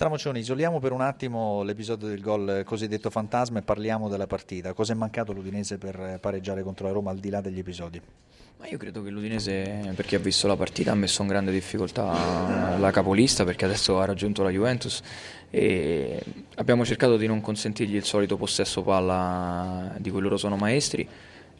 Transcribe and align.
Stramocioni, 0.00 0.38
isoliamo 0.38 0.78
per 0.78 0.92
un 0.92 1.02
attimo 1.02 1.62
l'episodio 1.62 2.08
del 2.08 2.22
gol 2.22 2.62
cosiddetto 2.64 3.10
fantasma 3.10 3.58
e 3.58 3.62
parliamo 3.62 4.08
della 4.08 4.26
partita. 4.26 4.72
Cosa 4.72 4.94
è 4.94 4.96
mancato 4.96 5.34
l'Udinese 5.34 5.76
per 5.76 6.16
pareggiare 6.22 6.62
contro 6.62 6.86
la 6.86 6.92
Roma 6.94 7.10
al 7.10 7.18
di 7.18 7.28
là 7.28 7.42
degli 7.42 7.58
episodi? 7.58 8.00
Ma 8.58 8.66
io 8.66 8.78
credo 8.78 9.02
che 9.02 9.10
l'Udinese, 9.10 9.92
per 9.94 10.06
chi 10.06 10.14
ha 10.14 10.18
visto 10.18 10.46
la 10.46 10.56
partita, 10.56 10.92
ha 10.92 10.94
messo 10.94 11.20
in 11.20 11.28
grande 11.28 11.52
difficoltà 11.52 12.78
la 12.78 12.90
capolista 12.90 13.44
perché 13.44 13.66
adesso 13.66 14.00
ha 14.00 14.06
raggiunto 14.06 14.42
la 14.42 14.48
Juventus 14.48 15.02
e 15.50 16.18
abbiamo 16.54 16.82
cercato 16.86 17.18
di 17.18 17.26
non 17.26 17.42
consentirgli 17.42 17.96
il 17.96 18.04
solito 18.04 18.38
possesso 18.38 18.80
palla 18.80 19.94
di 19.98 20.08
cui 20.08 20.22
loro 20.22 20.38
sono 20.38 20.56
maestri 20.56 21.06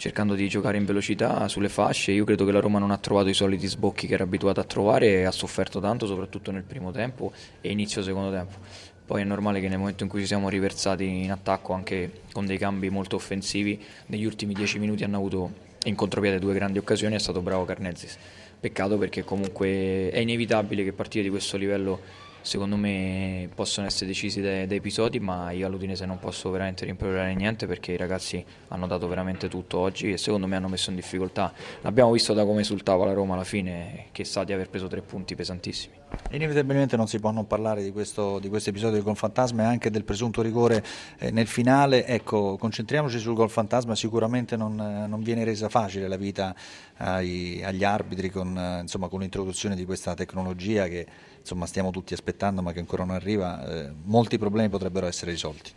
cercando 0.00 0.34
di 0.34 0.48
giocare 0.48 0.78
in 0.78 0.86
velocità 0.86 1.46
sulle 1.46 1.68
fasce. 1.68 2.12
Io 2.12 2.24
credo 2.24 2.46
che 2.46 2.52
la 2.52 2.60
Roma 2.60 2.78
non 2.78 2.90
ha 2.90 2.96
trovato 2.96 3.28
i 3.28 3.34
soliti 3.34 3.66
sbocchi 3.66 4.06
che 4.06 4.14
era 4.14 4.24
abituata 4.24 4.62
a 4.62 4.64
trovare 4.64 5.08
e 5.08 5.24
ha 5.24 5.30
sofferto 5.30 5.78
tanto, 5.78 6.06
soprattutto 6.06 6.50
nel 6.50 6.62
primo 6.62 6.90
tempo 6.90 7.32
e 7.60 7.70
inizio 7.70 8.02
secondo 8.02 8.30
tempo. 8.30 8.56
Poi 9.04 9.20
è 9.20 9.24
normale 9.24 9.60
che 9.60 9.68
nel 9.68 9.76
momento 9.76 10.02
in 10.02 10.08
cui 10.08 10.20
ci 10.20 10.26
siamo 10.26 10.48
riversati 10.48 11.04
in 11.04 11.30
attacco 11.30 11.74
anche 11.74 12.22
con 12.32 12.46
dei 12.46 12.56
cambi 12.56 12.88
molto 12.88 13.16
offensivi, 13.16 13.78
negli 14.06 14.24
ultimi 14.24 14.54
dieci 14.54 14.78
minuti 14.78 15.04
hanno 15.04 15.18
avuto 15.18 15.52
in 15.84 15.94
contropiede 15.94 16.38
due 16.38 16.54
grandi 16.54 16.78
occasioni, 16.78 17.16
è 17.16 17.18
stato 17.18 17.42
bravo 17.42 17.66
Carnezis. 17.66 18.16
Peccato 18.58 18.96
perché 18.96 19.22
comunque 19.22 20.08
è 20.08 20.18
inevitabile 20.18 20.82
che 20.82 20.94
partite 20.94 21.24
di 21.24 21.28
questo 21.28 21.58
livello 21.58 22.00
secondo 22.42 22.76
me 22.76 23.48
possono 23.54 23.86
essere 23.86 24.06
decisi 24.06 24.40
da, 24.40 24.66
da, 24.66 24.74
episodi, 24.74 25.20
ma 25.20 25.50
io 25.50 25.66
all'Udinese 25.66 26.06
non 26.06 26.18
posso 26.18 26.50
veramente 26.50 26.84
rimproverare 26.84 27.34
niente 27.34 27.66
perché 27.66 27.92
i 27.92 27.96
ragazzi 27.96 28.44
hanno 28.68 28.86
dato 28.86 29.08
veramente 29.08 29.48
tutto 29.48 29.78
oggi 29.78 30.12
e 30.12 30.18
secondo 30.18 30.46
me 30.46 30.56
hanno 30.56 30.68
messo 30.68 30.90
in 30.90 30.96
difficoltà. 30.96 31.52
L'abbiamo 31.82 32.12
visto 32.12 32.32
da 32.32 32.44
come 32.44 32.62
esultava 32.62 33.04
la 33.04 33.12
Roma 33.12 33.34
alla 33.34 33.44
fine, 33.44 34.06
che 34.12 34.24
sa 34.24 34.44
di 34.44 34.52
aver 34.52 34.68
preso 34.68 34.88
tre 34.88 35.02
punti 35.02 35.34
pesantissimi. 35.34 35.99
Inevitabilmente 36.32 36.96
non 36.96 37.08
si 37.08 37.18
può 37.18 37.30
non 37.30 37.46
parlare 37.46 37.82
di 37.82 37.90
questo, 37.90 38.38
di 38.38 38.48
questo 38.48 38.70
episodio 38.70 38.94
del 38.94 39.02
gol 39.02 39.16
fantasma 39.16 39.62
e 39.62 39.66
anche 39.66 39.90
del 39.90 40.04
presunto 40.04 40.42
rigore 40.42 40.84
eh, 41.18 41.30
nel 41.30 41.46
finale. 41.46 42.06
Ecco, 42.06 42.56
concentriamoci 42.56 43.18
sul 43.18 43.34
gol 43.34 43.50
fantasma, 43.50 43.94
sicuramente 43.94 44.56
non, 44.56 44.74
non 44.74 45.22
viene 45.22 45.44
resa 45.44 45.68
facile 45.68 46.06
la 46.08 46.16
vita 46.16 46.54
ai, 46.98 47.62
agli 47.64 47.84
arbitri 47.84 48.30
con, 48.30 48.78
insomma, 48.82 49.08
con 49.08 49.20
l'introduzione 49.20 49.74
di 49.74 49.84
questa 49.84 50.14
tecnologia 50.14 50.86
che 50.86 51.06
insomma, 51.40 51.66
stiamo 51.66 51.90
tutti 51.90 52.12
aspettando 52.12 52.62
ma 52.62 52.72
che 52.72 52.78
ancora 52.78 53.04
non 53.04 53.14
arriva. 53.14 53.66
Eh, 53.66 53.92
molti 54.04 54.38
problemi 54.38 54.68
potrebbero 54.68 55.06
essere 55.06 55.32
risolti. 55.32 55.72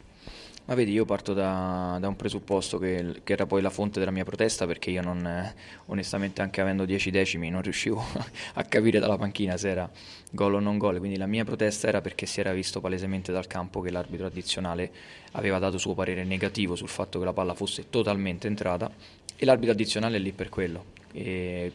Ma 0.65 0.75
vedi, 0.75 0.93
io 0.93 1.03
parto 1.03 1.33
da, 1.33 1.97
da 1.99 2.07
un 2.07 2.15
presupposto 2.15 2.77
che, 2.77 3.19
che, 3.25 3.33
era 3.33 3.45
poi 3.45 3.61
la 3.61 3.69
fonte 3.69 3.99
della 3.99 4.11
mia 4.11 4.23
protesta 4.23 4.65
perché 4.65 4.91
io 4.91 5.01
non, 5.01 5.25
eh, 5.25 5.53
onestamente 5.87 6.41
anche 6.41 6.61
avendo 6.61 6.85
10 6.85 7.11
decimi 7.11 7.49
non 7.49 7.61
riuscivo 7.61 8.01
a 8.55 8.63
capire 8.63 8.99
dalla 8.99 9.17
panchina 9.17 9.57
se 9.57 9.69
era 9.69 9.91
gol 10.31 10.53
o 10.53 10.59
non 10.59 10.77
gol, 10.77 10.99
quindi 10.99 11.17
la 11.17 11.27
mia 11.27 11.43
protesta 11.43 11.89
era 11.89 11.99
perché 11.99 12.25
si 12.25 12.39
era 12.39 12.53
visto 12.53 12.79
palesemente 12.79 13.33
dal 13.33 13.45
campo 13.45 13.81
che 13.81 13.91
l'arbitro 13.91 14.27
addizionale 14.27 14.89
aveva 15.33 15.59
dato 15.59 15.77
suo 15.77 15.93
parere 15.95 16.23
negativo 16.23 16.75
sul 16.77 16.87
fatto 16.87 17.19
che 17.19 17.25
la 17.25 17.33
palla 17.33 17.53
fosse 17.53 17.89
totalmente 17.89 18.47
entrata 18.47 18.89
e 19.35 19.45
l'arbitro 19.45 19.73
addizionale 19.73 20.15
è 20.15 20.19
lì 20.19 20.31
per 20.31 20.47
quello. 20.47 20.85
E 21.11 21.71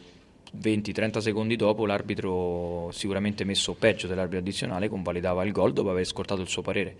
20-30 0.59 1.19
secondi 1.19 1.55
dopo 1.55 1.85
l'arbitro 1.85 2.89
sicuramente 2.91 3.43
messo 3.43 3.75
peggio 3.75 4.07
dell'arbitro 4.07 4.39
addizionale 4.39 4.89
convalidava 4.89 5.43
il 5.43 5.51
gol 5.51 5.73
dopo 5.73 5.91
aver 5.91 6.01
ascoltato 6.01 6.41
il 6.41 6.47
suo 6.47 6.63
parere 6.63 6.95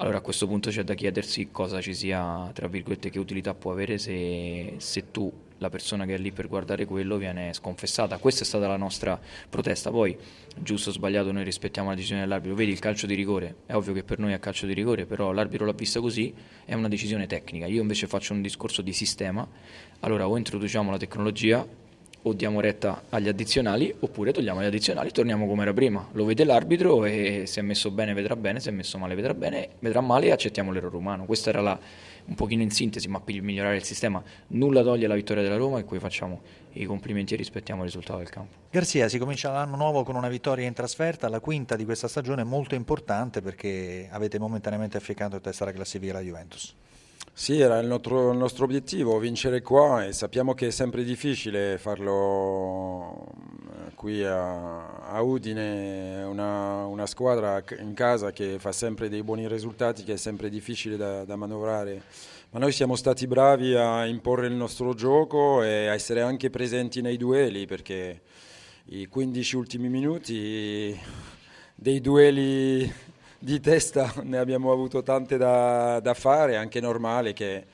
allora 0.00 0.16
a 0.16 0.20
questo 0.22 0.46
punto 0.46 0.70
c'è 0.70 0.82
da 0.82 0.94
chiedersi 0.94 1.50
cosa 1.50 1.78
ci 1.82 1.92
sia, 1.92 2.50
tra 2.54 2.68
virgolette, 2.68 3.10
che 3.10 3.18
utilità 3.18 3.52
può 3.52 3.70
avere 3.70 3.98
se, 3.98 4.76
se 4.78 5.10
tu, 5.10 5.30
la 5.58 5.68
persona 5.68 6.06
che 6.06 6.14
è 6.14 6.18
lì 6.18 6.32
per 6.32 6.48
guardare 6.48 6.86
quello, 6.86 7.18
viene 7.18 7.52
sconfessata. 7.52 8.16
Questa 8.16 8.42
è 8.42 8.46
stata 8.46 8.66
la 8.66 8.78
nostra 8.78 9.20
protesta. 9.50 9.90
Poi, 9.90 10.16
giusto 10.56 10.88
o 10.88 10.92
sbagliato, 10.94 11.32
noi 11.32 11.44
rispettiamo 11.44 11.90
la 11.90 11.94
decisione 11.94 12.22
dell'arbitro. 12.22 12.56
Vedi 12.56 12.70
il 12.70 12.78
calcio 12.78 13.06
di 13.06 13.14
rigore, 13.14 13.56
è 13.66 13.74
ovvio 13.74 13.92
che 13.92 14.02
per 14.02 14.18
noi 14.18 14.32
è 14.32 14.38
calcio 14.38 14.64
di 14.64 14.72
rigore, 14.72 15.04
però 15.04 15.32
l'arbitro 15.32 15.66
l'ha 15.66 15.72
vista 15.72 16.00
così, 16.00 16.32
è 16.64 16.72
una 16.72 16.88
decisione 16.88 17.26
tecnica. 17.26 17.66
Io 17.66 17.82
invece 17.82 18.06
faccio 18.06 18.32
un 18.32 18.40
discorso 18.40 18.80
di 18.80 18.94
sistema. 18.94 19.46
Allora 20.00 20.26
o 20.26 20.38
introduciamo 20.38 20.90
la 20.90 20.96
tecnologia 20.96 21.66
o 22.22 22.32
diamo 22.34 22.60
retta 22.60 23.04
agli 23.08 23.28
addizionali 23.28 23.94
oppure 24.00 24.32
togliamo 24.32 24.60
gli 24.60 24.66
addizionali 24.66 25.08
e 25.08 25.10
torniamo 25.12 25.46
come 25.46 25.62
era 25.62 25.72
prima. 25.72 26.06
Lo 26.12 26.24
vede 26.24 26.44
l'arbitro 26.44 27.04
e 27.04 27.44
se 27.46 27.60
è 27.60 27.62
messo 27.62 27.90
bene 27.90 28.12
vedrà 28.12 28.36
bene, 28.36 28.60
se 28.60 28.70
è 28.70 28.72
messo 28.72 28.98
male 28.98 29.14
vedrà 29.14 29.34
bene, 29.34 29.70
vedrà 29.78 30.00
male 30.00 30.26
e 30.26 30.32
accettiamo 30.32 30.70
l'errore 30.72 30.96
umano. 30.96 31.24
Questa 31.24 31.50
era 31.50 31.60
la, 31.60 31.78
un 32.26 32.34
pochino 32.34 32.62
in 32.62 32.70
sintesi, 32.70 33.08
ma 33.08 33.20
per 33.20 33.40
migliorare 33.40 33.76
il 33.76 33.84
sistema 33.84 34.22
nulla 34.48 34.82
toglie 34.82 35.06
la 35.06 35.14
vittoria 35.14 35.42
della 35.42 35.56
Roma 35.56 35.78
e 35.78 35.84
cui 35.84 35.98
facciamo 35.98 36.40
i 36.72 36.84
complimenti 36.84 37.34
e 37.34 37.36
rispettiamo 37.36 37.80
il 37.80 37.86
risultato 37.86 38.18
del 38.18 38.28
campo. 38.28 38.56
Garzia, 38.70 39.08
si 39.08 39.18
comincia 39.18 39.50
l'anno 39.50 39.76
nuovo 39.76 40.02
con 40.02 40.14
una 40.14 40.28
vittoria 40.28 40.66
in 40.66 40.74
trasferta, 40.74 41.28
la 41.28 41.40
quinta 41.40 41.74
di 41.76 41.84
questa 41.84 42.06
stagione 42.06 42.44
molto 42.44 42.74
importante 42.74 43.40
perché 43.40 44.08
avete 44.10 44.38
momentaneamente 44.38 44.96
affiancato 44.96 45.36
in 45.36 45.42
testa 45.42 45.64
la 45.64 45.72
classifica 45.72 46.12
la 46.12 46.20
Juventus. 46.20 46.74
Sì, 47.40 47.58
era 47.58 47.78
il 47.78 47.86
nostro, 47.86 48.32
il 48.32 48.36
nostro, 48.36 48.64
obiettivo, 48.66 49.18
vincere 49.18 49.62
qua 49.62 50.04
e 50.04 50.12
sappiamo 50.12 50.52
che 50.52 50.66
è 50.66 50.70
sempre 50.70 51.02
difficile 51.04 51.78
farlo 51.78 53.28
eh, 53.88 53.94
qui 53.94 54.22
a, 54.22 54.98
a 55.08 55.22
Udine, 55.22 56.22
una, 56.24 56.84
una, 56.84 57.06
squadra 57.06 57.64
in 57.78 57.94
casa 57.94 58.30
che 58.30 58.58
fa 58.58 58.72
sempre 58.72 59.08
dei 59.08 59.22
buoni 59.22 59.48
risultati, 59.48 60.04
che 60.04 60.12
è 60.12 60.16
sempre 60.18 60.50
difficile 60.50 60.98
da, 60.98 61.24
da 61.24 61.34
manovrare. 61.36 62.02
Ma 62.50 62.58
noi 62.58 62.72
siamo 62.72 62.94
stati 62.94 63.26
bravi 63.26 63.74
a 63.74 64.04
imporre 64.04 64.46
il 64.46 64.52
nostro 64.52 64.92
gioco 64.92 65.62
e 65.62 65.86
a 65.86 65.94
essere 65.94 66.20
anche 66.20 66.50
presenti 66.50 67.00
nei 67.00 67.16
duelli 67.16 67.64
perché 67.64 68.20
i 68.88 69.06
15 69.06 69.56
ultimi 69.56 69.88
minuti 69.88 70.94
dei 71.74 72.02
duelli 72.02 72.92
di 73.40 73.58
testa 73.58 74.12
ne 74.22 74.38
abbiamo 74.38 74.70
avuto 74.70 75.02
tante 75.02 75.36
da, 75.36 75.98
da 76.00 76.14
fare, 76.14 76.56
anche 76.56 76.80
normale 76.80 77.32
che 77.32 77.64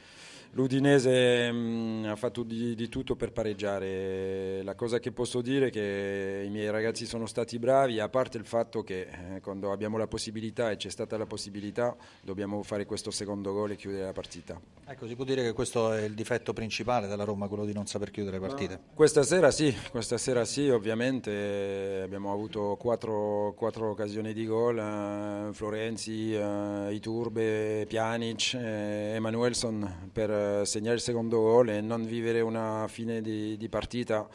L'Udinese 0.57 1.53
mh, 1.53 1.57
mm, 1.57 2.05
ha 2.07 2.17
fatto 2.17 2.43
di, 2.43 2.75
di, 2.75 2.89
tutto 2.89 3.15
per 3.15 3.31
pareggiare. 3.31 4.63
La 4.63 4.75
cosa 4.75 4.99
che 4.99 5.13
posso 5.13 5.43
dire 5.43 5.67
è 5.67 5.71
che 5.71 6.45
i 6.47 6.49
miei 6.49 6.71
ragazzi 6.71 7.05
sono 7.05 7.27
stati 7.27 7.59
bravi, 7.59 8.01
a 8.01 8.09
parte 8.09 8.39
il 8.39 8.47
fatto 8.47 8.83
che 8.83 9.07
eh, 9.35 9.41
quando 9.43 9.71
abbiamo 9.71 9.99
la 9.99 10.07
possibilità 10.07 10.71
e 10.71 10.77
c'è 10.77 10.89
stata 10.89 11.19
la 11.19 11.27
possibilità, 11.27 11.95
dobbiamo 12.23 12.63
fare 12.63 12.87
questo 12.87 13.11
secondo 13.11 13.53
gol 13.53 13.73
e 13.73 13.77
chiudere 13.77 14.05
la 14.05 14.13
partita. 14.15 14.59
Ecco, 14.87 15.07
si 15.07 15.15
può 15.15 15.25
dire 15.25 15.43
che 15.43 15.53
questo 15.53 15.93
è 15.93 16.05
il 16.05 16.15
difetto 16.15 16.55
principale 16.55 17.07
della 17.07 17.25
Roma, 17.25 17.49
quello 17.49 17.67
di 17.67 17.75
non 17.75 17.87
saper 17.87 18.11
chiudere 18.11 18.39
le 18.39 18.47
partite? 18.47 18.75
No. 18.77 18.95
Questa 18.95 19.25
sera 19.25 19.51
sì, 19.51 19.77
questa 19.91 20.17
sera 20.17 20.47
sì, 20.47 20.71
ovviamente 20.71 22.01
abbiamo 22.03 22.33
avuto 22.33 22.77
quattro, 22.81 23.53
quattro 23.55 23.91
occasioni 23.91 24.33
di 24.33 24.47
gol, 24.47 24.79
eh, 24.79 25.53
Florenzi, 25.53 26.35
eh, 26.35 26.95
Iturbe, 26.95 27.85
Pjanic, 27.87 28.55
eh, 28.55 29.13
Emanuelson 29.17 30.09
per 30.11 30.45
segnare 30.65 30.97
il 30.97 31.01
secondo 31.01 31.41
gol 31.41 31.71
e 31.71 31.81
non 31.81 32.05
vivere 32.05 32.41
una 32.41 32.87
fine 32.89 33.21
di, 33.21 33.57
di, 33.57 33.69
partita 33.69 34.27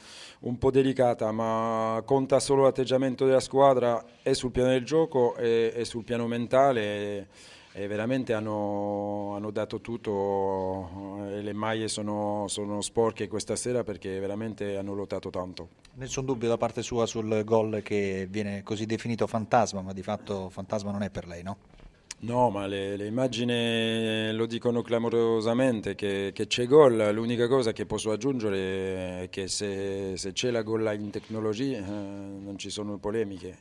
un 0.41 0.57
po' 0.57 0.71
delicata, 0.71 1.31
ma 1.31 2.01
conta 2.05 2.39
solo 2.39 2.63
l'atteggiamento 2.63 3.25
della 3.25 3.39
squadra 3.39 4.03
e 4.21 4.33
sul 4.33 4.51
piano 4.51 4.69
del 4.69 4.85
gioco 4.85 5.35
e, 5.35 5.71
e 5.75 5.85
sul 5.85 6.03
piano 6.03 6.27
mentale. 6.27 6.81
E, 6.81 7.27
e 7.73 7.87
veramente 7.87 8.33
hanno, 8.33 9.33
hanno, 9.35 9.49
dato 9.49 9.79
tutto 9.79 11.19
e 11.29 11.41
le 11.41 11.53
maglie 11.53 11.87
sono, 11.87 12.45
sono, 12.47 12.81
sporche 12.81 13.27
questa 13.27 13.55
sera 13.55 13.83
perché 13.83 14.19
veramente 14.19 14.75
hanno 14.75 14.93
lottato 14.93 15.29
tanto. 15.29 15.69
Nessun 15.93 16.25
dubbio 16.25 16.49
da 16.49 16.57
parte 16.57 16.81
sua 16.81 17.05
sul 17.05 17.43
gol 17.45 17.81
che 17.81 18.27
viene 18.29 18.61
così 18.63 18.85
definito 18.85 19.25
fantasma, 19.25 19.81
ma 19.81 19.93
di 19.93 20.03
fatto 20.03 20.49
fantasma 20.49 20.91
non 20.91 21.03
è 21.03 21.09
per 21.09 21.27
lei, 21.27 21.43
no? 21.43 21.57
No, 22.23 22.51
ma 22.51 22.67
le, 22.67 22.97
le, 22.97 23.07
immagini 23.07 24.31
lo 24.33 24.45
dicono 24.45 24.83
clamorosamente 24.83 25.95
che, 25.95 26.31
che 26.33 26.45
c'è 26.45 26.67
gol. 26.67 27.09
L'unica 27.13 27.47
cosa 27.47 27.71
che 27.71 27.87
posso 27.87 28.11
aggiungere 28.11 29.23
è 29.23 29.29
che 29.29 29.47
se, 29.47 30.15
se 30.17 30.31
c'è 30.31 30.51
la 30.51 30.61
gol 30.61 30.87
in 30.99 31.09
tecnologia 31.09 31.79
eh, 31.79 31.81
non 31.81 32.59
ci 32.59 32.69
sono 32.69 32.99
polemiche. 32.99 33.57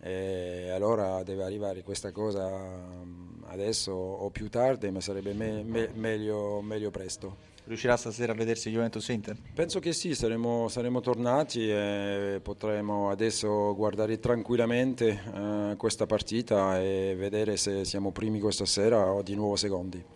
E 0.00 0.70
allora 0.70 1.24
deve 1.24 1.42
arrivare 1.42 1.82
questa 1.82 2.12
cosa 2.12 2.48
mm, 2.48 3.42
adesso 3.46 3.90
o 3.90 4.30
più 4.30 4.48
tardi, 4.48 4.88
ma 4.92 5.00
sarebbe 5.00 5.32
me, 5.32 5.64
me, 5.64 5.90
meglio, 5.92 6.60
meglio 6.60 6.90
presto. 6.92 7.54
Riuscirà 7.66 7.96
stasera 7.96 8.32
a 8.32 8.36
vedersi 8.36 8.70
Juventus 8.70 9.08
Inter? 9.08 9.36
Penso 9.52 9.80
che 9.80 9.92
sì, 9.92 10.14
saremo, 10.14 10.68
saremo 10.68 11.00
tornati 11.00 11.68
e 11.68 12.38
potremo 12.40 13.10
adesso 13.10 13.74
guardare 13.74 14.20
tranquillamente 14.20 15.20
eh, 15.34 15.74
questa 15.76 16.06
partita 16.06 16.80
e 16.80 17.16
vedere 17.18 17.56
se 17.56 17.84
siamo 17.84 18.12
primi 18.12 18.38
questa 18.38 18.66
sera 18.66 19.10
o 19.12 19.20
di 19.20 19.34
nuovo 19.34 19.56
secondi. 19.56 20.14